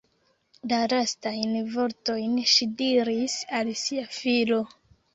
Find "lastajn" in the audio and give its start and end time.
0.93-1.53